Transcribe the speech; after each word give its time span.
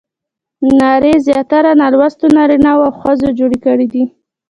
نارې 0.79 1.13
زیاتره 1.27 1.71
نالوستو 1.81 2.25
نارینه 2.37 2.71
وو 2.75 2.83
او 2.87 2.91
ښځو 2.99 3.27
جوړې 3.39 3.57
کړې 3.65 3.87
دي. 3.93 4.03